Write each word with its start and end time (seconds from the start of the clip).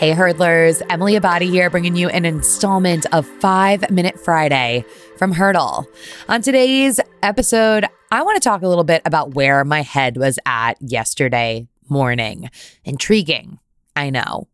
Hey, 0.00 0.12
hurdlers, 0.12 0.80
Emily 0.88 1.12
Abbate 1.16 1.50
here, 1.50 1.68
bringing 1.68 1.94
you 1.94 2.08
an 2.08 2.24
installment 2.24 3.04
of 3.12 3.26
Five 3.26 3.90
Minute 3.90 4.18
Friday 4.18 4.82
from 5.18 5.30
Hurdle. 5.30 5.86
On 6.26 6.40
today's 6.40 7.00
episode, 7.22 7.84
I 8.10 8.22
want 8.22 8.36
to 8.36 8.40
talk 8.40 8.62
a 8.62 8.66
little 8.66 8.82
bit 8.82 9.02
about 9.04 9.34
where 9.34 9.62
my 9.62 9.82
head 9.82 10.16
was 10.16 10.38
at 10.46 10.80
yesterday 10.80 11.68
morning. 11.90 12.48
Intriguing, 12.82 13.58
I 13.94 14.08
know. 14.08 14.48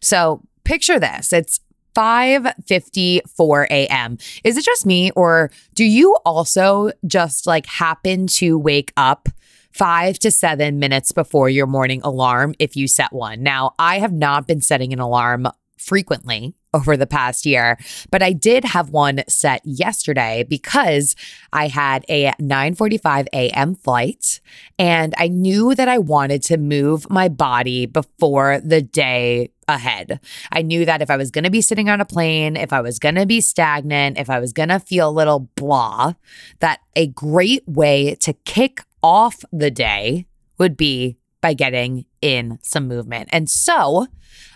So 0.00 0.40
picture 0.64 0.98
this 0.98 1.30
it's 1.30 1.60
5:54 1.94 3.66
a.m. 3.66 4.16
Is 4.44 4.56
it 4.56 4.64
just 4.64 4.86
me 4.86 5.10
or 5.10 5.50
do 5.74 5.84
you 5.84 6.16
also 6.24 6.90
just 7.06 7.46
like 7.46 7.66
happen 7.66 8.28
to 8.28 8.58
wake 8.58 8.94
up 8.96 9.28
five 9.76 10.18
to 10.18 10.30
seven 10.30 10.78
minutes 10.78 11.12
before 11.12 11.50
your 11.50 11.66
morning 11.66 12.00
alarm 12.02 12.54
if 12.58 12.76
you 12.76 12.88
set 12.88 13.12
one. 13.12 13.42
Now, 13.42 13.74
I 13.78 13.98
have 13.98 14.12
not 14.12 14.46
been 14.46 14.62
setting 14.62 14.94
an 14.94 15.00
alarm 15.00 15.48
frequently 15.76 16.54
over 16.72 16.96
the 16.96 17.06
past 17.06 17.44
year, 17.44 17.76
but 18.10 18.22
I 18.22 18.32
did 18.32 18.64
have 18.64 18.88
one 18.88 19.22
set 19.28 19.60
yesterday 19.64 20.46
because 20.48 21.14
I 21.52 21.68
had 21.68 22.06
a 22.08 22.32
9:45 22.40 23.26
a.m. 23.34 23.74
flight 23.74 24.40
and 24.78 25.14
I 25.18 25.28
knew 25.28 25.74
that 25.74 25.88
I 25.88 25.98
wanted 25.98 26.42
to 26.44 26.56
move 26.56 27.10
my 27.10 27.28
body 27.28 27.84
before 27.84 28.60
the 28.60 28.80
day 28.80 29.50
ahead. 29.68 30.20
I 30.52 30.62
knew 30.62 30.86
that 30.86 31.02
if 31.02 31.10
I 31.10 31.16
was 31.16 31.30
going 31.30 31.44
to 31.44 31.50
be 31.50 31.60
sitting 31.60 31.90
on 31.90 32.00
a 32.00 32.06
plane, 32.06 32.56
if 32.56 32.72
I 32.72 32.80
was 32.80 32.98
going 32.98 33.16
to 33.16 33.26
be 33.26 33.42
stagnant, 33.42 34.18
if 34.18 34.30
I 34.30 34.38
was 34.38 34.52
going 34.54 34.70
to 34.70 34.80
feel 34.80 35.10
a 35.10 35.10
little 35.10 35.40
blah, 35.54 36.14
that 36.60 36.80
a 36.94 37.08
great 37.08 37.66
way 37.68 38.14
to 38.16 38.32
kick 38.32 38.82
off 39.06 39.44
the 39.52 39.70
day 39.70 40.26
would 40.58 40.76
be 40.76 41.16
by 41.40 41.54
getting 41.54 42.06
in 42.20 42.58
some 42.60 42.88
movement. 42.88 43.28
And 43.30 43.48
so 43.48 44.08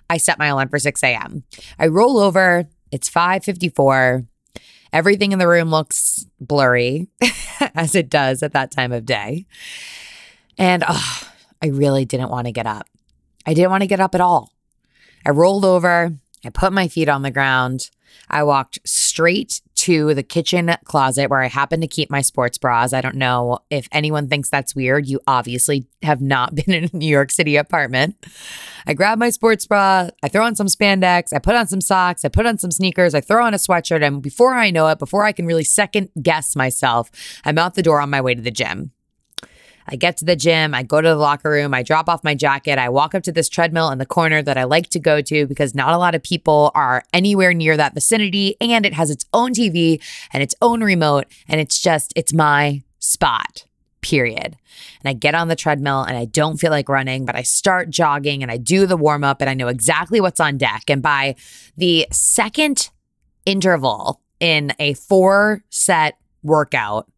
I 0.08 0.16
set 0.16 0.40
my 0.40 0.48
alarm 0.48 0.68
for 0.68 0.80
6 0.80 1.04
a.m. 1.04 1.44
I 1.78 1.86
roll 1.86 2.18
over, 2.18 2.66
it's 2.90 3.08
5:54. 3.08 4.26
Everything 4.92 5.30
in 5.30 5.38
the 5.38 5.46
room 5.46 5.70
looks 5.70 6.26
blurry, 6.40 7.06
as 7.76 7.94
it 7.94 8.10
does 8.10 8.42
at 8.42 8.52
that 8.54 8.72
time 8.72 8.90
of 8.90 9.06
day. 9.06 9.46
And 10.58 10.82
oh, 10.88 11.28
I 11.62 11.68
really 11.68 12.04
didn't 12.04 12.30
want 12.30 12.48
to 12.48 12.52
get 12.52 12.66
up. 12.66 12.88
I 13.46 13.54
didn't 13.54 13.70
want 13.70 13.84
to 13.84 13.86
get 13.86 14.00
up 14.00 14.16
at 14.16 14.20
all. 14.20 14.52
I 15.24 15.30
rolled 15.30 15.64
over, 15.64 16.12
I 16.44 16.50
put 16.50 16.72
my 16.72 16.88
feet 16.88 17.08
on 17.08 17.22
the 17.22 17.30
ground. 17.30 17.90
I 18.28 18.42
walked 18.42 18.80
straight 18.84 19.60
to 19.80 20.12
the 20.12 20.22
kitchen 20.22 20.70
closet 20.84 21.30
where 21.30 21.40
I 21.40 21.46
happen 21.46 21.80
to 21.80 21.86
keep 21.86 22.10
my 22.10 22.20
sports 22.20 22.58
bras. 22.58 22.92
I 22.92 23.00
don't 23.00 23.14
know 23.14 23.60
if 23.70 23.88
anyone 23.92 24.28
thinks 24.28 24.50
that's 24.50 24.74
weird. 24.74 25.06
You 25.06 25.20
obviously 25.26 25.86
have 26.02 26.20
not 26.20 26.54
been 26.54 26.72
in 26.72 26.84
a 26.84 26.96
New 26.96 27.08
York 27.08 27.30
City 27.30 27.56
apartment. 27.56 28.16
I 28.86 28.92
grab 28.92 29.18
my 29.18 29.30
sports 29.30 29.66
bra, 29.66 30.08
I 30.22 30.28
throw 30.28 30.44
on 30.44 30.54
some 30.54 30.66
spandex, 30.66 31.32
I 31.32 31.38
put 31.38 31.54
on 31.54 31.66
some 31.66 31.80
socks, 31.80 32.24
I 32.24 32.28
put 32.28 32.46
on 32.46 32.58
some 32.58 32.70
sneakers, 32.70 33.14
I 33.14 33.20
throw 33.20 33.44
on 33.44 33.54
a 33.54 33.58
sweatshirt, 33.58 34.04
and 34.04 34.22
before 34.22 34.54
I 34.54 34.70
know 34.70 34.88
it, 34.88 34.98
before 34.98 35.24
I 35.24 35.32
can 35.32 35.46
really 35.46 35.64
second 35.64 36.10
guess 36.20 36.56
myself, 36.56 37.10
I'm 37.44 37.58
out 37.58 37.74
the 37.74 37.82
door 37.82 38.00
on 38.00 38.10
my 38.10 38.20
way 38.20 38.34
to 38.34 38.42
the 38.42 38.50
gym. 38.50 38.92
I 39.88 39.96
get 39.96 40.16
to 40.18 40.24
the 40.24 40.36
gym, 40.36 40.74
I 40.74 40.82
go 40.82 41.00
to 41.00 41.08
the 41.08 41.16
locker 41.16 41.50
room, 41.50 41.74
I 41.74 41.82
drop 41.82 42.08
off 42.08 42.24
my 42.24 42.34
jacket, 42.34 42.78
I 42.78 42.88
walk 42.88 43.14
up 43.14 43.22
to 43.24 43.32
this 43.32 43.48
treadmill 43.48 43.90
in 43.90 43.98
the 43.98 44.06
corner 44.06 44.42
that 44.42 44.56
I 44.56 44.64
like 44.64 44.88
to 44.90 44.98
go 44.98 45.20
to 45.22 45.46
because 45.46 45.74
not 45.74 45.92
a 45.92 45.98
lot 45.98 46.14
of 46.14 46.22
people 46.22 46.70
are 46.74 47.02
anywhere 47.12 47.54
near 47.54 47.76
that 47.76 47.94
vicinity 47.94 48.56
and 48.60 48.86
it 48.86 48.94
has 48.94 49.10
its 49.10 49.24
own 49.32 49.52
TV 49.52 50.00
and 50.32 50.42
its 50.42 50.54
own 50.62 50.82
remote 50.82 51.26
and 51.48 51.60
it's 51.60 51.80
just 51.80 52.12
it's 52.16 52.32
my 52.32 52.82
spot. 52.98 53.64
Period. 54.02 54.56
And 55.02 55.10
I 55.10 55.12
get 55.12 55.34
on 55.34 55.48
the 55.48 55.56
treadmill 55.56 56.02
and 56.02 56.16
I 56.16 56.24
don't 56.24 56.56
feel 56.56 56.70
like 56.70 56.88
running, 56.88 57.26
but 57.26 57.36
I 57.36 57.42
start 57.42 57.90
jogging 57.90 58.42
and 58.42 58.50
I 58.50 58.56
do 58.56 58.86
the 58.86 58.96
warm 58.96 59.24
up 59.24 59.40
and 59.42 59.50
I 59.50 59.54
know 59.54 59.68
exactly 59.68 60.20
what's 60.20 60.40
on 60.40 60.56
deck. 60.56 60.84
And 60.88 61.02
by 61.02 61.36
the 61.76 62.06
second 62.10 62.88
interval 63.44 64.22
in 64.38 64.72
a 64.78 64.94
four 64.94 65.62
set 65.68 66.16
workout, 66.42 67.10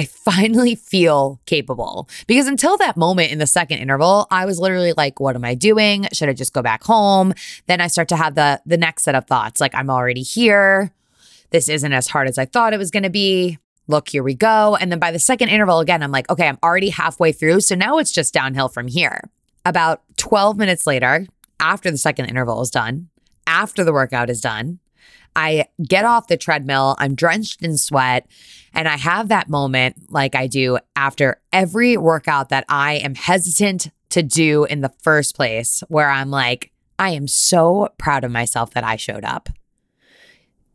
I 0.00 0.04
finally 0.06 0.76
feel 0.76 1.42
capable. 1.44 2.08
Because 2.26 2.46
until 2.46 2.78
that 2.78 2.96
moment 2.96 3.32
in 3.32 3.38
the 3.38 3.46
second 3.46 3.80
interval, 3.80 4.26
I 4.30 4.46
was 4.46 4.58
literally 4.58 4.94
like, 4.96 5.20
what 5.20 5.36
am 5.36 5.44
I 5.44 5.54
doing? 5.54 6.08
Should 6.14 6.30
I 6.30 6.32
just 6.32 6.54
go 6.54 6.62
back 6.62 6.84
home? 6.84 7.34
Then 7.66 7.82
I 7.82 7.86
start 7.88 8.08
to 8.08 8.16
have 8.16 8.34
the 8.34 8.62
the 8.64 8.78
next 8.78 9.02
set 9.02 9.14
of 9.14 9.26
thoughts 9.26 9.60
like 9.60 9.74
I'm 9.74 9.90
already 9.90 10.22
here. 10.22 10.90
This 11.50 11.68
isn't 11.68 11.92
as 11.92 12.08
hard 12.08 12.28
as 12.28 12.38
I 12.38 12.46
thought 12.46 12.72
it 12.72 12.78
was 12.78 12.90
going 12.90 13.02
to 13.02 13.10
be. 13.10 13.58
Look, 13.88 14.08
here 14.08 14.22
we 14.22 14.34
go. 14.34 14.74
And 14.80 14.90
then 14.90 14.98
by 14.98 15.10
the 15.10 15.18
second 15.18 15.50
interval 15.50 15.80
again, 15.80 16.02
I'm 16.02 16.12
like, 16.12 16.30
okay, 16.30 16.48
I'm 16.48 16.58
already 16.62 16.88
halfway 16.88 17.32
through, 17.32 17.60
so 17.60 17.74
now 17.74 17.98
it's 17.98 18.12
just 18.12 18.32
downhill 18.32 18.70
from 18.70 18.88
here. 18.88 19.28
About 19.66 20.00
12 20.16 20.56
minutes 20.56 20.86
later, 20.86 21.26
after 21.58 21.90
the 21.90 21.98
second 21.98 22.26
interval 22.26 22.62
is 22.62 22.70
done, 22.70 23.10
after 23.46 23.84
the 23.84 23.92
workout 23.92 24.30
is 24.30 24.40
done, 24.40 24.78
I 25.36 25.66
get 25.82 26.04
off 26.04 26.26
the 26.26 26.36
treadmill, 26.36 26.96
I'm 26.98 27.14
drenched 27.14 27.62
in 27.62 27.78
sweat, 27.78 28.26
and 28.72 28.88
I 28.88 28.96
have 28.96 29.28
that 29.28 29.48
moment 29.48 30.10
like 30.10 30.34
I 30.34 30.46
do 30.46 30.78
after 30.96 31.40
every 31.52 31.96
workout 31.96 32.48
that 32.48 32.64
I 32.68 32.94
am 32.94 33.14
hesitant 33.14 33.90
to 34.10 34.22
do 34.22 34.64
in 34.64 34.80
the 34.80 34.92
first 35.02 35.36
place, 35.36 35.82
where 35.88 36.10
I'm 36.10 36.30
like, 36.30 36.72
I 36.98 37.10
am 37.10 37.28
so 37.28 37.88
proud 37.96 38.24
of 38.24 38.30
myself 38.30 38.72
that 38.72 38.84
I 38.84 38.96
showed 38.96 39.24
up. 39.24 39.48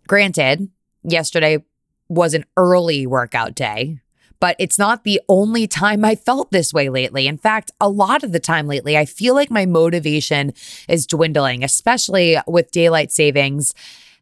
Granted, 0.07 0.69
yesterday 1.03 1.63
was 2.07 2.33
an 2.33 2.45
early 2.55 3.05
workout 3.05 3.55
day, 3.55 3.99
but 4.39 4.55
it's 4.59 4.79
not 4.79 5.03
the 5.03 5.21
only 5.27 5.67
time 5.67 6.05
I 6.05 6.15
felt 6.15 6.51
this 6.51 6.73
way 6.73 6.89
lately. 6.89 7.27
In 7.27 7.37
fact, 7.37 7.71
a 7.81 7.89
lot 7.89 8.23
of 8.23 8.31
the 8.31 8.39
time 8.39 8.67
lately, 8.67 8.97
I 8.97 9.05
feel 9.05 9.33
like 9.33 9.51
my 9.51 9.65
motivation 9.65 10.53
is 10.87 11.07
dwindling, 11.07 11.63
especially 11.63 12.37
with 12.47 12.71
daylight 12.71 13.11
savings 13.11 13.73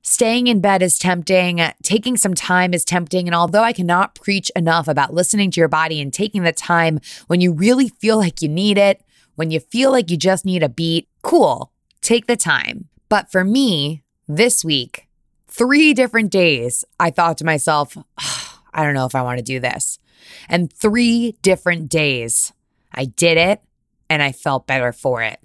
Staying 0.05 0.47
in 0.47 0.59
bed 0.59 0.81
is 0.81 0.99
tempting, 0.99 1.61
taking 1.81 2.17
some 2.17 2.33
time 2.33 2.73
is 2.73 2.83
tempting. 2.83 3.25
And 3.25 3.33
although 3.33 3.63
I 3.63 3.71
cannot 3.71 4.15
preach 4.15 4.51
enough 4.53 4.89
about 4.89 5.13
listening 5.13 5.49
to 5.51 5.61
your 5.61 5.69
body 5.69 6.01
and 6.01 6.11
taking 6.11 6.43
the 6.43 6.51
time 6.51 6.99
when 7.27 7.39
you 7.39 7.53
really 7.53 7.87
feel 7.87 8.17
like 8.17 8.41
you 8.41 8.49
need 8.49 8.77
it, 8.77 9.01
when 9.35 9.49
you 9.49 9.61
feel 9.61 9.91
like 9.91 10.11
you 10.11 10.17
just 10.17 10.43
need 10.43 10.61
a 10.61 10.67
beat, 10.67 11.07
cool, 11.21 11.71
take 12.01 12.27
the 12.27 12.35
time. 12.35 12.89
But 13.07 13.31
for 13.31 13.45
me, 13.45 14.03
this 14.27 14.65
week, 14.65 15.07
three 15.47 15.93
different 15.93 16.31
days, 16.31 16.83
I 16.99 17.09
thought 17.09 17.37
to 17.37 17.45
myself, 17.45 17.97
oh, 17.97 18.59
I 18.73 18.83
don't 18.83 18.95
know 18.95 19.05
if 19.05 19.15
I 19.15 19.21
want 19.21 19.37
to 19.37 19.43
do 19.43 19.61
this. 19.61 19.99
And 20.49 20.71
three 20.73 21.37
different 21.41 21.89
days, 21.89 22.51
I 22.91 23.05
did 23.05 23.37
it 23.37 23.61
and 24.09 24.21
I 24.21 24.33
felt 24.33 24.67
better 24.67 24.91
for 24.91 25.21
it. 25.21 25.39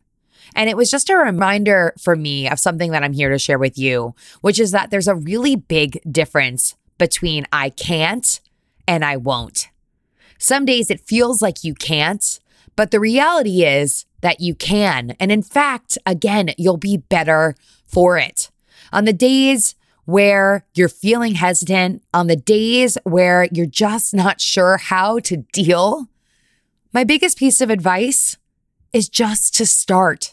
And 0.55 0.69
it 0.69 0.77
was 0.77 0.91
just 0.91 1.11
a 1.11 1.17
reminder 1.17 1.95
for 1.99 2.17
me 2.17 2.49
of 2.49 2.59
something 2.59 2.91
that 2.93 3.03
I'm 3.03 3.13
here 3.13 3.31
to 3.31 3.39
share 3.39 3.59
with 3.59 3.79
you, 3.79 4.15
which 4.41 4.59
is 4.59 4.71
that 4.73 4.91
there's 4.91 5.09
a 5.09 5.15
really 5.15 5.57
big 5.57 6.01
difference 6.11 6.77
between 6.99 7.47
I 7.53 7.71
can't 7.71 8.41
and 8.87 9.05
I 9.05 9.17
won't. 9.17 9.69
Some 10.39 10.65
days 10.65 10.91
it 10.91 11.01
feels 11.01 11.43
like 11.43 11.65
you 11.65 11.75
can't, 11.75 12.41
but 12.77 12.91
the 12.91 13.01
reality 13.01 13.65
is 13.65 14.07
that 14.21 14.41
you 14.41 14.55
can. 14.55 15.17
And 15.21 15.31
in 15.31 15.43
fact, 15.43 15.99
again, 16.07 16.51
you'll 16.57 16.77
be 16.77 16.97
better 16.97 17.55
for 17.87 18.19
it. 18.19 18.51
On 18.93 19.05
the 19.05 19.13
days 19.13 19.75
where 20.05 20.65
you're 20.75 20.89
feeling 20.89 21.35
hesitant, 21.35 22.03
on 22.15 22.29
the 22.29 22.37
days 22.37 22.97
where 23.05 23.49
you're 23.53 23.67
just 23.67 24.15
not 24.15 24.41
sure 24.41 24.79
how 24.79 25.19
to 25.21 25.39
deal, 25.53 26.09
my 26.93 27.05
biggest 27.05 27.37
piece 27.39 27.61
of 27.61 27.69
advice 27.69 28.39
is 28.93 29.09
just 29.09 29.55
to 29.57 29.67
start. 29.67 30.33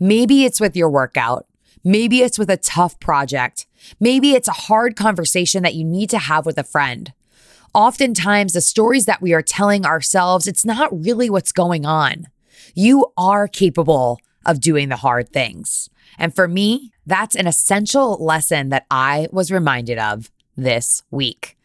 Maybe 0.00 0.44
it's 0.44 0.60
with 0.60 0.74
your 0.74 0.88
workout. 0.88 1.46
Maybe 1.84 2.22
it's 2.22 2.38
with 2.38 2.50
a 2.50 2.56
tough 2.56 2.98
project. 2.98 3.66
Maybe 4.00 4.32
it's 4.32 4.48
a 4.48 4.52
hard 4.52 4.96
conversation 4.96 5.62
that 5.62 5.74
you 5.74 5.84
need 5.84 6.10
to 6.10 6.18
have 6.18 6.46
with 6.46 6.58
a 6.58 6.64
friend. 6.64 7.12
Oftentimes, 7.74 8.54
the 8.54 8.60
stories 8.60 9.06
that 9.06 9.22
we 9.22 9.32
are 9.32 9.42
telling 9.42 9.86
ourselves, 9.86 10.48
it's 10.48 10.64
not 10.64 11.04
really 11.04 11.30
what's 11.30 11.52
going 11.52 11.86
on. 11.86 12.28
You 12.74 13.12
are 13.16 13.46
capable 13.46 14.18
of 14.44 14.60
doing 14.60 14.88
the 14.88 14.96
hard 14.96 15.30
things. 15.30 15.88
And 16.18 16.34
for 16.34 16.48
me, 16.48 16.90
that's 17.06 17.36
an 17.36 17.46
essential 17.46 18.16
lesson 18.24 18.70
that 18.70 18.86
I 18.90 19.28
was 19.30 19.52
reminded 19.52 19.98
of 19.98 20.30
this 20.56 21.02
week 21.10 21.56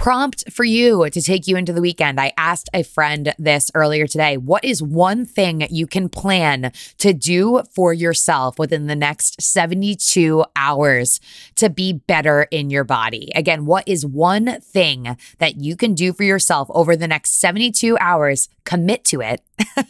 prompt 0.00 0.50
for 0.50 0.64
you 0.64 1.10
to 1.10 1.20
take 1.20 1.46
you 1.46 1.58
into 1.58 1.74
the 1.74 1.80
weekend. 1.82 2.18
I 2.18 2.32
asked 2.38 2.70
a 2.72 2.82
friend 2.82 3.34
this 3.38 3.70
earlier 3.74 4.06
today. 4.06 4.38
What 4.38 4.64
is 4.64 4.82
one 4.82 5.26
thing 5.26 5.66
you 5.68 5.86
can 5.86 6.08
plan 6.08 6.72
to 6.96 7.12
do 7.12 7.60
for 7.70 7.92
yourself 7.92 8.58
within 8.58 8.86
the 8.86 8.96
next 8.96 9.42
72 9.42 10.42
hours 10.56 11.20
to 11.56 11.68
be 11.68 11.92
better 11.92 12.48
in 12.50 12.70
your 12.70 12.82
body? 12.82 13.30
Again, 13.34 13.66
what 13.66 13.86
is 13.86 14.06
one 14.06 14.62
thing 14.62 15.18
that 15.36 15.60
you 15.60 15.76
can 15.76 15.92
do 15.92 16.14
for 16.14 16.22
yourself 16.22 16.70
over 16.70 16.96
the 16.96 17.06
next 17.06 17.32
72 17.38 17.98
hours? 17.98 18.48
Commit 18.64 19.04
to 19.06 19.20
it 19.20 19.42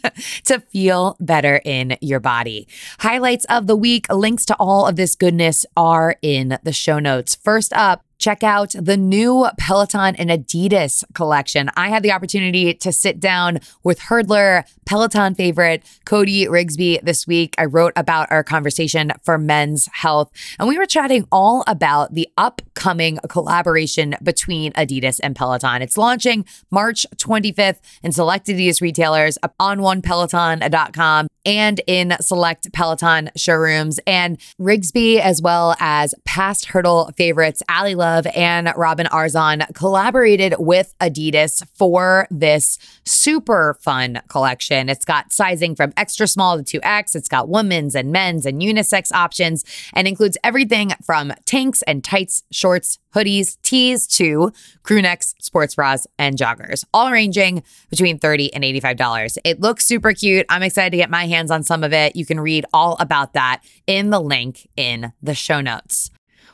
to 0.43 0.59
feel 0.59 1.15
better 1.21 1.61
in 1.63 1.97
your 2.01 2.19
body. 2.19 2.67
Highlights 2.99 3.45
of 3.45 3.67
the 3.67 3.77
week, 3.77 4.11
links 4.11 4.45
to 4.47 4.55
all 4.55 4.87
of 4.87 4.97
this 4.97 5.15
goodness 5.15 5.65
are 5.77 6.17
in 6.21 6.57
the 6.63 6.73
show 6.73 6.99
notes. 6.99 7.35
First 7.35 7.71
up, 7.73 8.03
check 8.21 8.43
out 8.43 8.73
the 8.79 8.95
new 8.95 9.47
Peloton 9.57 10.15
and 10.15 10.29
Adidas 10.29 11.03
collection. 11.13 11.71
I 11.75 11.89
had 11.89 12.03
the 12.03 12.11
opportunity 12.11 12.73
to 12.75 12.91
sit 12.91 13.19
down 13.19 13.59
with 13.83 13.99
hurdler, 13.99 14.63
Peloton 14.85 15.33
favorite 15.33 15.83
Cody 16.05 16.45
Rigsby 16.45 17.01
this 17.01 17.25
week. 17.25 17.55
I 17.57 17.65
wrote 17.65 17.93
about 17.95 18.31
our 18.31 18.43
conversation 18.43 19.11
for 19.23 19.37
Men's 19.37 19.89
Health, 19.91 20.31
and 20.59 20.67
we 20.67 20.77
were 20.77 20.85
chatting 20.85 21.27
all 21.31 21.63
about 21.65 22.13
the 22.13 22.29
upcoming 22.37 23.17
collaboration 23.27 24.15
between 24.21 24.71
Adidas 24.73 25.19
and 25.23 25.35
Peloton. 25.35 25.81
It's 25.81 25.97
launching 25.97 26.45
March 26.69 27.05
25th 27.17 27.79
in 28.03 28.11
select 28.11 28.47
Adidas 28.47 28.81
retailers 28.81 29.39
on 29.59 29.79
onepeloton.com 29.79 31.27
and 31.43 31.81
in 31.87 32.13
select 32.21 32.71
Peloton 32.71 33.31
showrooms. 33.35 33.99
And 34.05 34.37
Rigsby, 34.59 35.19
as 35.19 35.41
well 35.41 35.75
as 35.79 36.13
past 36.23 36.65
hurdle 36.65 37.09
favorites 37.17 37.63
Ally 37.67 37.95
Love 37.95 38.10
and 38.33 38.73
Robin 38.75 39.07
Arzon, 39.07 39.73
collaborated 39.73 40.55
with 40.59 40.93
Adidas 40.99 41.65
for 41.73 42.27
this 42.29 42.77
super 43.05 43.77
fun 43.81 44.21
collection. 44.27 44.89
It's 44.89 45.05
got 45.05 45.31
sizing 45.31 45.75
from 45.75 45.93
extra 45.97 46.27
small 46.27 46.61
to 46.61 46.79
2X, 46.79 47.15
it's 47.15 47.27
got 47.27 47.49
women's 47.49 47.95
and 47.95 48.11
men's 48.11 48.45
and 48.45 48.61
unisex 48.61 49.11
options, 49.11 49.63
and 49.93 50.07
includes 50.07 50.37
everything 50.43 50.91
from 51.03 51.33
tanks 51.45 51.81
and 51.83 52.03
tights, 52.03 52.43
shorts, 52.51 52.99
hoodies, 53.13 53.57
tees 53.61 54.07
to 54.07 54.51
crew 54.83 55.01
necks, 55.01 55.35
sports 55.39 55.75
bras, 55.75 56.07
and 56.17 56.37
joggers, 56.37 56.83
all 56.93 57.11
ranging 57.11 57.63
between 57.89 58.19
30 58.19 58.53
and 58.53 58.63
$85. 58.63 59.37
It 59.43 59.59
looks 59.59 59.85
super 59.85 60.13
cute. 60.13 60.45
I'm 60.49 60.63
excited 60.63 60.91
to 60.91 60.97
get 60.97 61.09
my 61.09 61.27
hands 61.27 61.51
on 61.51 61.63
some 61.63 61.83
of 61.83 61.93
it. 61.93 62.15
You 62.15 62.25
can 62.25 62.39
read 62.39 62.65
all 62.73 62.97
about 62.99 63.33
that 63.33 63.61
in 63.87 64.09
the 64.09 64.19
link 64.19 64.67
in 64.75 65.11
the 65.21 65.35
show 65.35 65.61
notes. 65.61 66.11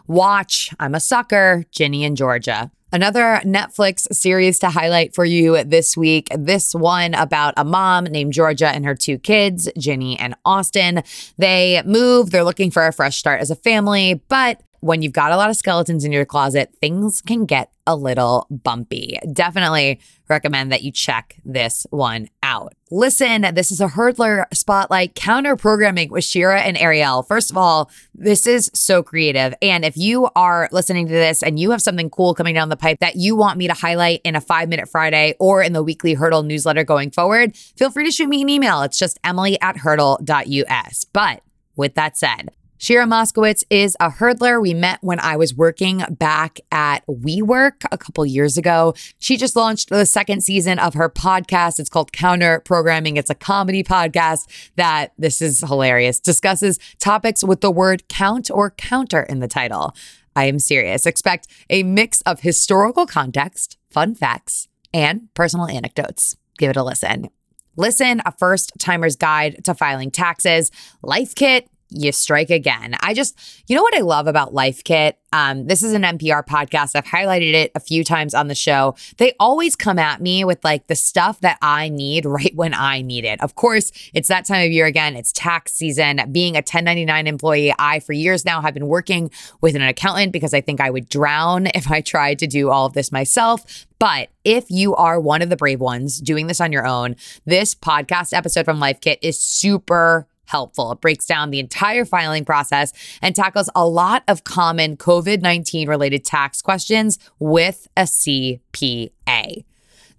Watch 0.08 0.74
I'm 0.80 0.96
a 0.96 1.02
Sucker, 1.02 1.66
Ginny 1.72 2.06
and 2.06 2.16
Georgia. 2.16 2.72
Another 2.94 3.42
Netflix 3.44 4.08
series 4.14 4.60
to 4.60 4.70
highlight 4.70 5.14
for 5.14 5.26
you 5.26 5.62
this 5.66 5.98
week. 5.98 6.30
This 6.34 6.74
one 6.74 7.14
about 7.14 7.54
a 7.58 7.66
mom 7.66 8.06
named 8.06 8.32
Georgia 8.32 8.70
and 8.70 8.86
her 8.86 8.96
two 8.96 9.20
kids, 9.20 9.70
Ginny 9.78 10.18
and 10.18 10.36
Austin. 10.46 11.04
They 11.38 11.82
move, 11.86 12.32
they're 12.32 12.46
looking 12.46 12.72
for 12.72 12.88
a 12.88 12.94
fresh 12.94 13.18
start 13.18 13.42
as 13.42 13.52
a 13.52 13.56
family, 13.56 14.22
but 14.30 14.62
when 14.80 15.02
you've 15.02 15.14
got 15.14 15.32
a 15.32 15.38
lot 15.38 15.50
of 15.50 15.56
skeletons 15.56 16.04
in 16.04 16.12
your 16.12 16.26
closet, 16.26 16.76
things 16.80 17.22
can 17.22 17.46
get 17.46 17.72
a 17.86 17.96
little 17.96 18.46
bumpy. 18.50 19.18
Definitely 19.32 20.00
recommend 20.28 20.72
that 20.74 20.84
you 20.84 20.92
check 20.92 21.38
this 21.46 21.88
one 21.90 22.28
out. 22.44 22.74
Listen, 22.92 23.42
this 23.54 23.72
is 23.72 23.80
a 23.80 23.88
Hurdler 23.88 24.46
Spotlight 24.54 25.16
counter 25.16 25.56
programming 25.56 26.10
with 26.10 26.26
Shira 26.26 26.62
and 26.62 26.78
Ariel. 26.78 27.24
First 27.24 27.50
of 27.50 27.58
all, 27.58 27.90
this 28.14 28.46
is 28.46 28.70
so 28.74 29.02
creative. 29.02 29.54
And 29.62 29.86
if 29.86 29.96
you 29.96 30.30
are 30.36 30.68
listening 30.72 31.08
to 31.08 31.14
this 31.14 31.42
and 31.42 31.58
you 31.58 31.72
have 31.72 31.82
something 31.82 32.10
cool 32.10 32.34
coming 32.34 32.54
down 32.54 32.70
the 32.70 32.78
pipe 32.78 33.00
that 33.00 33.16
you 33.16 33.36
want 33.36 33.58
me 33.58 33.68
to 33.68 33.74
highlight 33.74 34.22
in 34.26 34.36
a 34.36 34.42
five 34.42 34.68
minute 34.68 34.90
Friday 34.90 35.36
or 35.40 35.64
in 35.64 35.74
the 35.74 35.84
weekly 35.84 36.14
Hurdle 36.14 36.44
newsletter 36.44 36.84
going 36.84 37.12
forward, 37.12 37.56
feel 37.56 37.90
free 37.90 38.06
to 38.06 38.12
shoot 38.12 38.28
me 38.28 38.42
an 38.42 38.50
email. 38.50 38.82
It's 38.82 39.00
just 39.00 39.18
emily 39.24 39.60
at 39.62 39.78
hurdle.us. 39.78 41.06
But 41.06 41.42
with 41.78 41.96
that 41.96 42.18
said, 42.18 42.52
Shira 42.80 43.06
Moskowitz 43.06 43.64
is 43.72 43.98
a 44.00 44.12
hurdler 44.12 44.62
we 44.62 44.74
met 44.74 45.00
when 45.02 45.20
I 45.20 45.36
was 45.36 45.56
working 45.56 46.04
back 46.12 46.60
at 46.72 47.06
WeWork 47.08 47.86
a 47.92 47.98
couple 47.98 48.24
years 48.24 48.56
ago. 48.56 48.94
She 49.18 49.36
just 49.36 49.56
launched 49.56 49.90
the 49.90 50.06
second 50.06 50.42
season 50.44 50.78
of 50.78 50.94
her 50.94 51.10
podcast. 51.10 51.80
It's 51.80 51.90
called 51.90 52.12
Counter 52.12 52.60
Programming. 52.60 53.18
It's 53.18 53.32
a 53.32 53.36
comedy 53.36 53.84
podcast 53.84 54.48
that 54.76 55.14
this 55.18 55.42
is 55.42 55.62
hilarious. 55.62 56.20
Discusses 56.20 56.78
topics 57.00 57.44
with 57.44 57.62
the 57.62 57.72
word 57.72 58.08
count 58.10 58.52
or 58.52 58.70
counter 58.72 59.24
in 59.24 59.40
the 59.40 59.48
title. 59.48 59.96
I 60.36 60.46
am 60.46 60.60
serious. 60.60 61.08
Expect 61.08 61.48
a 61.72 61.82
mix 61.82 62.22
of 62.22 62.42
historical 62.42 63.08
context, 63.08 63.78
fun 63.90 64.14
facts, 64.14 64.68
and 64.94 65.34
personal 65.34 65.66
anecdotes. 65.66 66.38
Give 66.60 66.70
it 66.70 66.78
a 66.78 66.84
listen. 66.84 67.30
Listen, 67.76 68.22
a 68.24 68.32
first 68.32 68.74
timer's 68.78 69.16
guide 69.16 69.64
to 69.66 69.74
filing 69.74 70.12
taxes, 70.12 70.72
life 71.02 71.34
kit 71.34 71.70
you 71.90 72.12
strike 72.12 72.50
again. 72.50 72.96
I 73.02 73.14
just, 73.14 73.38
you 73.68 73.76
know 73.76 73.82
what 73.82 73.96
I 73.96 74.02
love 74.02 74.28
about 74.28 74.54
Life 74.54 74.84
Kit? 74.84 75.18
Um, 75.34 75.68
this 75.68 75.84
is 75.84 75.94
an 75.94 76.04
NPR 76.04 76.46
podcast. 76.46 76.96
I've 76.96 77.06
highlighted 77.06 77.54
it 77.54 77.72
a 77.76 77.80
few 77.80 78.04
times 78.04 78.34
on 78.34 78.48
the 78.48 78.56
show. 78.56 78.96
They 79.18 79.34
always 79.40 79.76
come 79.76 80.00
at 80.00 80.22
me 80.22 80.44
with 80.44 80.64
like 80.64 80.88
the 80.88 80.96
stuff 80.96 81.42
that 81.42 81.58
I 81.62 81.90
need 81.90 82.26
right 82.26 82.54
when 82.56 82.74
I 82.74 83.02
need 83.02 83.26
it. 83.26 83.42
Of 83.42 83.56
course, 83.56 83.92
it's 84.14 84.30
that 84.30 84.46
time 84.46 84.66
of 84.66 84.72
year 84.72 84.86
again. 84.86 85.16
It's 85.16 85.32
tax 85.32 85.74
season. 85.74 86.22
Being 86.32 86.56
a 86.56 86.60
1099 86.60 87.28
employee, 87.28 87.74
I 87.78 88.00
for 88.00 88.14
years 88.14 88.46
now 88.46 88.62
have 88.62 88.74
been 88.74 88.88
working 88.88 89.32
with 89.62 89.76
an 89.76 89.82
accountant 89.82 90.32
because 90.32 90.54
I 90.54 90.62
think 90.62 90.82
I 90.82 90.90
would 90.90 91.10
drown 91.10 91.68
if 91.76 91.92
I 91.92 92.02
tried 92.02 92.40
to 92.40 92.48
do 92.48 92.70
all 92.70 92.86
of 92.86 92.94
this 92.94 93.12
myself. 93.12 93.86
But 94.00 94.30
if 94.44 94.70
you 94.70 94.96
are 94.96 95.20
one 95.20 95.42
of 95.42 95.50
the 95.50 95.58
brave 95.58 95.80
ones 95.80 96.20
doing 96.20 96.48
this 96.48 96.62
on 96.62 96.72
your 96.72 96.86
own, 96.86 97.16
this 97.46 97.74
podcast 97.74 98.32
episode 98.32 98.66
from 98.66 98.80
Life 98.80 99.02
Kit 99.02 99.20
is 99.22 99.40
super 99.40 100.28
helpful. 100.48 100.92
It 100.92 101.02
breaks 101.02 101.26
down 101.26 101.52
the 101.52 101.60
entire 101.60 102.06
filing 102.06 102.46
process 102.46 102.94
and 103.22 103.36
tackles 103.36 103.70
a 103.76 103.88
lot 103.88 104.24
of 104.28 104.44
common 104.44 104.98
COVID 104.98 105.42
19 105.42 105.88
related 105.88 106.26
tax 106.26 106.62
questions 106.62 107.20
with 107.40 107.88
a 107.96 108.04
CPA. 108.04 109.64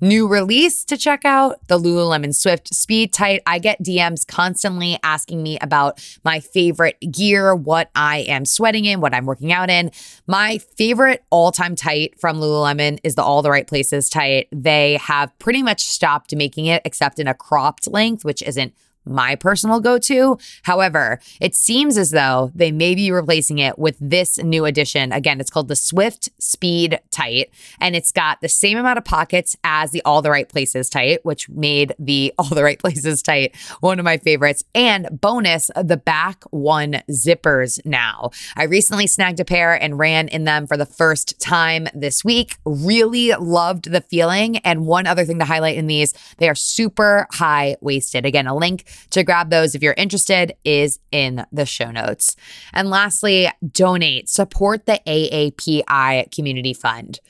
New 0.01 0.29
release 0.29 0.85
to 0.85 0.97
check 0.97 1.25
out 1.25 1.67
the 1.67 1.77
Lululemon 1.77 2.33
Swift 2.33 2.73
Speed 2.73 3.13
Tight. 3.13 3.43
I 3.47 3.59
get 3.59 3.83
DMs 3.83 4.25
constantly 4.25 4.97
asking 5.03 5.43
me 5.43 5.59
about 5.61 6.01
my 6.23 6.39
favorite 6.39 6.97
gear, 7.11 7.53
what 7.53 7.91
I 7.97 8.19
am 8.29 8.45
sweating 8.45 8.85
in, 8.85 9.01
what 9.01 9.13
I'm 9.13 9.27
working 9.27 9.53
out 9.53 9.71
in. 9.71 9.91
My 10.29 10.59
favorite 10.59 11.25
all 11.31 11.51
time 11.51 11.75
tight 11.75 12.19
from 12.21 12.39
Lululemon 12.39 13.01
is 13.03 13.17
the 13.17 13.25
All 13.25 13.43
the 13.43 13.51
Right 13.51 13.67
Places 13.67 14.09
tight. 14.09 14.47
They 14.53 14.99
have 14.99 15.37
pretty 15.41 15.65
much 15.65 15.83
stopped 15.83 16.33
making 16.33 16.67
it 16.67 16.81
except 16.85 17.19
in 17.19 17.27
a 17.27 17.35
cropped 17.35 17.89
length, 17.89 18.25
which 18.25 18.41
isn't 18.43 18.75
my 19.09 19.35
personal 19.35 19.81
go 19.81 19.99
to. 19.99 20.39
However, 20.63 21.21
it 21.41 21.55
seems 21.55 21.97
as 21.97 22.11
though 22.11 22.51
they 22.55 22.71
may 22.71 22.95
be 22.95 23.11
replacing 23.11 23.59
it 23.59 23.79
with 23.79 23.97
this 24.01 24.39
new 24.39 24.65
addition. 24.65 25.13
Again, 25.13 25.41
it's 25.41 25.51
called 25.51 25.69
the 25.69 25.77
Swift 25.77 26.29
Speed 26.39 27.01
Tight, 27.11 27.51
and 27.81 27.97
it's 27.97 28.13
got 28.13 28.41
the 28.41 28.49
same 28.49 28.79
amount 28.79 28.99
of 28.99 29.05
pockets 29.05 29.57
as 29.65 29.91
the 29.91 30.03
All 30.05 30.23
the 30.23 30.31
Right 30.31 30.49
Places 30.49 30.89
Tight, 30.91 31.25
which 31.25 31.49
made 31.49 31.95
the 31.99 32.33
All 32.39 32.49
the 32.49 32.65
Right 32.65 32.79
Places 32.79 33.23
Tight 33.23 33.55
one 33.81 33.99
of 33.99 34.05
my 34.05 34.19
favorites. 34.19 34.65
And 34.75 35.21
bonus, 35.21 35.71
the 35.77 35.97
back 35.97 36.45
one 36.51 37.03
zippers 37.11 37.85
now. 37.85 38.31
I 38.57 38.65
recently 38.65 39.07
snagged 39.07 39.41
a 39.41 39.45
pair 39.45 39.75
and 39.75 39.99
ran 39.99 40.29
in 40.29 40.45
them 40.45 40.67
for 40.67 40.77
the 40.77 40.87
first 40.87 41.41
time 41.41 41.89
this 41.95 42.25
week. 42.25 42.57
Really 42.65 43.33
loved 43.33 43.91
the 43.91 44.01
feeling. 44.01 44.59
And 44.59 44.87
one 44.87 45.07
other 45.07 45.25
thing 45.25 45.39
to 45.39 45.45
highlight 45.45 45.77
in 45.77 45.87
these, 45.87 46.15
they 46.39 46.49
are 46.49 46.55
super 46.55 47.27
high 47.33 47.77
waisted. 47.81 48.27
Again, 48.27 48.47
a 48.47 48.57
link 48.57 48.85
to 49.11 49.25
grab 49.25 49.51
those 49.51 49.75
if 49.75 49.83
you're 49.83 49.95
interested 49.95 50.55
is 50.65 50.99
in 51.11 51.45
the 51.53 51.67
show 51.67 51.91
notes. 51.91 52.37
And 52.73 52.91
lastly, 52.91 53.49
donate, 53.73 54.29
support 54.29 54.87
the 54.87 55.01
AAPI 55.07 56.35
Community 56.35 56.75
Fund. 56.75 57.21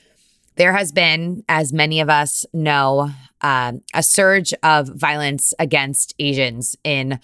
There 0.55 0.73
has 0.73 0.91
been, 0.91 1.43
as 1.47 1.71
many 1.71 2.01
of 2.01 2.09
us 2.09 2.45
know, 2.53 3.11
um, 3.41 3.81
a 3.93 4.03
surge 4.03 4.53
of 4.61 4.89
violence 4.89 5.53
against 5.57 6.13
Asians 6.19 6.75
in 6.83 7.19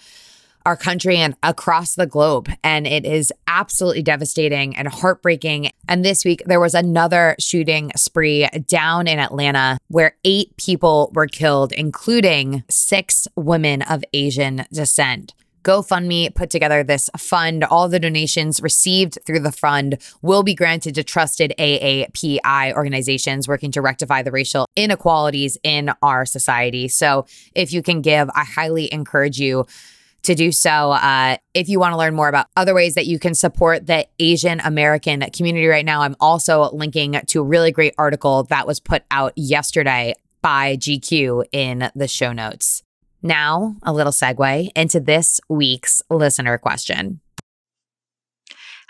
our 0.66 0.76
country 0.76 1.16
and 1.16 1.36
across 1.42 1.94
the 1.94 2.06
globe. 2.06 2.50
And 2.62 2.86
it 2.86 3.06
is 3.06 3.32
absolutely 3.46 4.02
devastating 4.02 4.76
and 4.76 4.88
heartbreaking. 4.88 5.70
And 5.88 6.04
this 6.04 6.24
week, 6.24 6.42
there 6.44 6.60
was 6.60 6.74
another 6.74 7.36
shooting 7.38 7.92
spree 7.96 8.48
down 8.66 9.06
in 9.06 9.20
Atlanta 9.20 9.78
where 9.88 10.16
eight 10.24 10.56
people 10.56 11.12
were 11.14 11.28
killed, 11.28 11.72
including 11.72 12.64
six 12.68 13.28
women 13.36 13.82
of 13.82 14.02
Asian 14.12 14.66
descent. 14.72 15.34
GoFundMe 15.62 16.32
put 16.32 16.50
together 16.50 16.84
this 16.84 17.10
fund. 17.16 17.64
All 17.64 17.88
the 17.88 17.98
donations 17.98 18.62
received 18.62 19.18
through 19.26 19.40
the 19.40 19.50
fund 19.50 19.98
will 20.22 20.44
be 20.44 20.54
granted 20.54 20.94
to 20.94 21.02
trusted 21.02 21.52
AAPI 21.58 22.72
organizations 22.72 23.48
working 23.48 23.72
to 23.72 23.82
rectify 23.82 24.22
the 24.22 24.30
racial 24.30 24.66
inequalities 24.76 25.58
in 25.64 25.90
our 26.02 26.24
society. 26.24 26.86
So 26.86 27.26
if 27.52 27.72
you 27.72 27.82
can 27.82 28.00
give, 28.00 28.30
I 28.32 28.44
highly 28.44 28.92
encourage 28.92 29.40
you 29.40 29.66
to 30.26 30.34
do 30.34 30.52
so. 30.52 30.92
Uh, 30.92 31.36
if 31.54 31.68
you 31.68 31.80
want 31.80 31.92
to 31.92 31.96
learn 31.96 32.14
more 32.14 32.28
about 32.28 32.46
other 32.56 32.74
ways 32.74 32.94
that 32.94 33.06
you 33.06 33.18
can 33.18 33.34
support 33.34 33.86
the 33.86 34.06
Asian 34.18 34.60
American 34.60 35.20
community 35.30 35.66
right 35.66 35.84
now, 35.84 36.02
I'm 36.02 36.16
also 36.20 36.70
linking 36.72 37.20
to 37.28 37.40
a 37.40 37.44
really 37.44 37.72
great 37.72 37.94
article 37.96 38.42
that 38.44 38.66
was 38.66 38.80
put 38.80 39.02
out 39.10 39.32
yesterday 39.36 40.14
by 40.42 40.76
GQ 40.76 41.44
in 41.52 41.90
the 41.94 42.08
show 42.08 42.32
notes. 42.32 42.82
Now, 43.22 43.76
a 43.82 43.92
little 43.92 44.12
segue 44.12 44.70
into 44.76 45.00
this 45.00 45.40
week's 45.48 46.02
listener 46.10 46.58
question. 46.58 47.20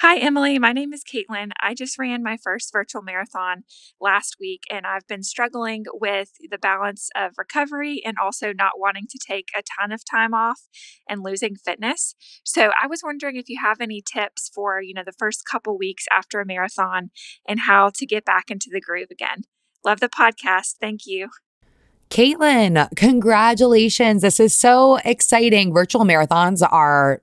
Hi, 0.00 0.19
Emily. 0.19 0.59
My 0.59 0.73
name 0.73 0.93
is 0.93 1.03
Caitlin. 1.03 1.53
I 1.59 1.73
just 1.73 1.99
ran 1.99 2.23
my 2.23 2.37
first 2.37 2.71
virtual 2.71 3.00
marathon 3.00 3.65
last 3.99 4.37
week, 4.38 4.65
and 4.71 4.87
I've 4.87 5.07
been 5.07 5.23
struggling 5.23 5.87
with 5.91 6.33
the 6.50 6.59
balance 6.59 7.09
of 7.17 7.33
recovery 7.38 8.03
and 8.05 8.19
also 8.23 8.53
not 8.53 8.79
wanting 8.79 9.07
to 9.09 9.19
take 9.19 9.49
a 9.57 9.62
ton 9.62 9.93
of 9.93 10.03
time 10.05 10.35
off 10.35 10.69
and 11.09 11.23
losing 11.23 11.57
fitness. 11.57 12.15
So 12.45 12.73
I 12.81 12.87
was 12.87 13.00
wondering 13.03 13.37
if 13.37 13.49
you 13.49 13.59
have 13.62 13.81
any 13.81 14.03
tips 14.03 14.50
for, 14.55 14.83
you 14.83 14.93
know, 14.93 15.05
the 15.05 15.12
first 15.19 15.45
couple 15.50 15.79
weeks 15.79 16.05
after 16.12 16.41
a 16.41 16.47
marathon 16.47 17.11
and 17.49 17.61
how 17.61 17.91
to 17.95 18.05
get 18.05 18.26
back 18.26 18.50
into 18.50 18.69
the 18.71 18.83
groove 18.83 19.11
again. 19.11 19.45
Love 19.83 20.00
the 20.00 20.11
podcast. 20.11 20.75
Thank 20.79 21.07
you. 21.07 21.31
Caitlin, 22.10 22.88
congratulations. 22.96 24.22
This 24.22 24.38
is 24.38 24.54
so 24.54 24.96
exciting. 25.04 25.72
Virtual 25.72 26.04
marathons 26.04 26.66
are, 26.70 27.20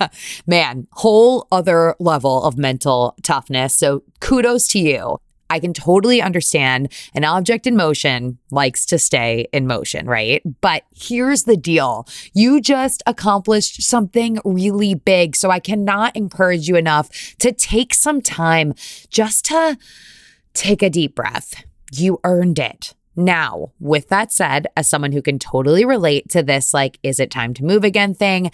man, 0.46 0.86
whole 0.92 1.48
other 1.50 1.96
level 1.98 2.42
of 2.44 2.58
mental 2.58 3.14
toughness. 3.22 3.74
So 3.74 4.02
kudos 4.20 4.68
to 4.68 4.78
you. 4.78 5.18
I 5.48 5.60
can 5.60 5.72
totally 5.72 6.20
understand 6.20 6.92
an 7.14 7.24
object 7.24 7.66
in 7.68 7.76
motion 7.76 8.38
likes 8.50 8.84
to 8.86 8.98
stay 8.98 9.46
in 9.52 9.66
motion, 9.66 10.06
right? 10.06 10.42
But 10.60 10.82
here's 10.92 11.44
the 11.44 11.56
deal 11.56 12.06
you 12.34 12.60
just 12.60 13.02
accomplished 13.06 13.82
something 13.82 14.38
really 14.44 14.94
big. 14.94 15.36
So 15.36 15.50
I 15.50 15.60
cannot 15.60 16.16
encourage 16.16 16.68
you 16.68 16.74
enough 16.76 17.36
to 17.38 17.52
take 17.52 17.94
some 17.94 18.20
time 18.20 18.74
just 19.08 19.44
to 19.46 19.78
take 20.52 20.82
a 20.82 20.90
deep 20.90 21.14
breath. 21.14 21.64
You 21.92 22.18
earned 22.24 22.58
it. 22.58 22.95
Now, 23.16 23.72
with 23.80 24.08
that 24.08 24.30
said, 24.30 24.66
as 24.76 24.88
someone 24.88 25.12
who 25.12 25.22
can 25.22 25.38
totally 25.38 25.84
relate 25.84 26.28
to 26.30 26.42
this, 26.42 26.74
like, 26.74 26.98
is 27.02 27.18
it 27.18 27.30
time 27.30 27.54
to 27.54 27.64
move 27.64 27.82
again 27.82 28.14
thing? 28.14 28.50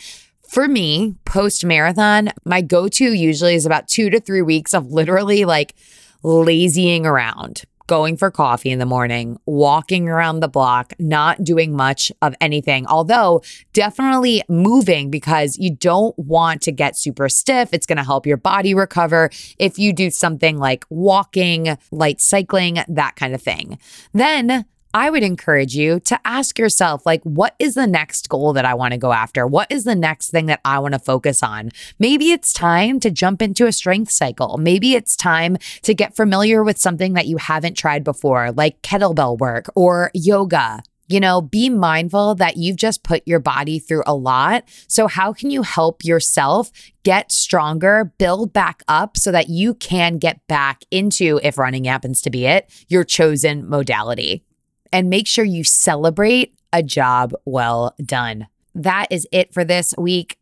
For 0.48 0.68
me, 0.68 1.16
post 1.24 1.64
marathon, 1.64 2.30
my 2.44 2.60
go 2.60 2.86
to 2.88 3.12
usually 3.12 3.54
is 3.54 3.66
about 3.66 3.88
two 3.88 4.10
to 4.10 4.20
three 4.20 4.42
weeks 4.42 4.74
of 4.74 4.92
literally 4.92 5.44
like 5.44 5.74
lazying 6.22 7.06
around, 7.06 7.64
going 7.92 8.16
for 8.16 8.30
coffee 8.30 8.70
in 8.70 8.78
the 8.78 8.86
morning, 8.86 9.38
walking 9.44 10.08
around 10.08 10.40
the 10.40 10.48
block, 10.48 10.94
not 10.98 11.44
doing 11.44 11.76
much 11.76 12.10
of 12.22 12.34
anything. 12.40 12.86
Although, 12.86 13.42
definitely 13.74 14.42
moving 14.48 15.10
because 15.10 15.58
you 15.58 15.76
don't 15.76 16.18
want 16.18 16.62
to 16.62 16.72
get 16.72 16.96
super 16.96 17.28
stiff. 17.28 17.68
It's 17.70 17.84
going 17.84 17.98
to 17.98 18.02
help 18.02 18.26
your 18.26 18.38
body 18.38 18.72
recover 18.72 19.28
if 19.58 19.78
you 19.78 19.92
do 19.92 20.08
something 20.08 20.56
like 20.56 20.86
walking, 20.88 21.76
light 21.90 22.22
cycling, 22.22 22.78
that 22.88 23.14
kind 23.16 23.34
of 23.34 23.42
thing. 23.42 23.78
Then, 24.14 24.64
I 24.94 25.08
would 25.08 25.22
encourage 25.22 25.74
you 25.74 26.00
to 26.00 26.20
ask 26.22 26.58
yourself, 26.58 27.06
like, 27.06 27.22
what 27.22 27.54
is 27.58 27.74
the 27.74 27.86
next 27.86 28.28
goal 28.28 28.52
that 28.52 28.66
I 28.66 28.74
want 28.74 28.92
to 28.92 28.98
go 28.98 29.12
after? 29.12 29.46
What 29.46 29.72
is 29.72 29.84
the 29.84 29.94
next 29.94 30.30
thing 30.30 30.46
that 30.46 30.60
I 30.66 30.78
want 30.80 30.92
to 30.92 30.98
focus 30.98 31.42
on? 31.42 31.70
Maybe 31.98 32.30
it's 32.30 32.52
time 32.52 33.00
to 33.00 33.10
jump 33.10 33.40
into 33.40 33.66
a 33.66 33.72
strength 33.72 34.10
cycle. 34.10 34.58
Maybe 34.58 34.92
it's 34.92 35.16
time 35.16 35.56
to 35.82 35.94
get 35.94 36.14
familiar 36.14 36.62
with 36.62 36.76
something 36.76 37.14
that 37.14 37.26
you 37.26 37.38
haven't 37.38 37.78
tried 37.78 38.04
before, 38.04 38.52
like 38.52 38.82
kettlebell 38.82 39.38
work 39.38 39.70
or 39.74 40.10
yoga. 40.12 40.82
You 41.08 41.20
know, 41.20 41.40
be 41.40 41.70
mindful 41.70 42.34
that 42.36 42.58
you've 42.58 42.76
just 42.76 43.02
put 43.02 43.22
your 43.26 43.40
body 43.40 43.78
through 43.78 44.02
a 44.06 44.14
lot. 44.14 44.64
So, 44.88 45.08
how 45.08 45.32
can 45.32 45.50
you 45.50 45.62
help 45.62 46.04
yourself 46.04 46.70
get 47.02 47.32
stronger, 47.32 48.12
build 48.18 48.52
back 48.52 48.82
up 48.88 49.16
so 49.16 49.32
that 49.32 49.48
you 49.48 49.74
can 49.74 50.18
get 50.18 50.46
back 50.48 50.84
into, 50.90 51.40
if 51.42 51.58
running 51.58 51.84
happens 51.84 52.22
to 52.22 52.30
be 52.30 52.46
it, 52.46 52.70
your 52.88 53.04
chosen 53.04 53.68
modality? 53.68 54.44
And 54.92 55.10
make 55.10 55.26
sure 55.26 55.44
you 55.44 55.64
celebrate 55.64 56.54
a 56.72 56.82
job 56.82 57.34
well 57.44 57.94
done. 58.04 58.46
That 58.74 59.06
is 59.10 59.26
it 59.32 59.52
for 59.52 59.64
this 59.64 59.94
week. 59.98 60.38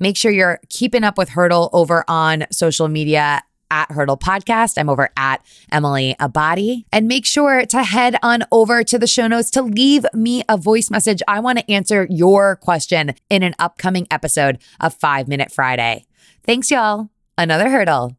Make 0.00 0.16
sure 0.16 0.32
you're 0.32 0.60
keeping 0.68 1.04
up 1.04 1.16
with 1.16 1.30
Hurdle 1.30 1.70
over 1.72 2.04
on 2.08 2.44
social 2.50 2.88
media 2.88 3.42
at 3.70 3.90
Hurdle 3.90 4.18
Podcast. 4.18 4.76
I'm 4.76 4.90
over 4.90 5.08
at 5.16 5.42
Emily 5.70 6.14
Abbate. 6.20 6.84
And 6.92 7.08
make 7.08 7.24
sure 7.24 7.64
to 7.64 7.82
head 7.82 8.16
on 8.22 8.44
over 8.52 8.84
to 8.84 8.98
the 8.98 9.06
show 9.06 9.26
notes 9.26 9.50
to 9.52 9.62
leave 9.62 10.04
me 10.12 10.42
a 10.48 10.58
voice 10.58 10.90
message. 10.90 11.22
I 11.26 11.40
want 11.40 11.58
to 11.58 11.70
answer 11.70 12.06
your 12.10 12.56
question 12.56 13.14
in 13.30 13.42
an 13.42 13.54
upcoming 13.58 14.06
episode 14.10 14.58
of 14.80 14.94
Five 14.94 15.26
Minute 15.26 15.50
Friday. 15.50 16.04
Thanks, 16.44 16.70
y'all. 16.70 17.08
Another 17.38 17.70
hurdle 17.70 18.16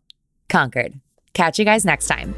conquered. 0.50 1.00
Catch 1.34 1.60
you 1.60 1.65
guys 1.65 1.86
next 1.86 2.08
time. 2.08 2.34